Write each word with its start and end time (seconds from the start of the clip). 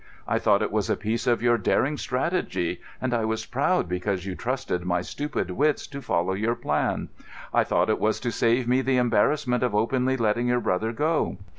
I 0.27 0.39
thought 0.39 0.63
it 0.63 0.71
was 0.71 0.89
a 0.89 0.97
piece 0.97 1.27
of 1.27 1.43
your 1.43 1.59
daring 1.59 1.95
strategy, 1.95 2.81
and 2.99 3.13
I 3.13 3.23
was 3.23 3.45
proud 3.45 3.87
because 3.87 4.25
you 4.25 4.33
trusted 4.33 4.83
my 4.83 5.01
stupid 5.01 5.51
wits 5.51 5.85
to 5.85 6.01
follow 6.01 6.33
your 6.33 6.55
plan. 6.55 7.09
I 7.53 7.63
thought 7.63 7.91
it 7.91 7.99
was 7.99 8.19
to 8.21 8.31
save 8.31 8.67
me 8.67 8.81
the 8.81 8.97
embarrassment 8.97 9.61
of 9.61 9.75
openly 9.75 10.17
letting 10.17 10.47
your 10.47 10.59
brother 10.59 10.91
go. 10.91 11.37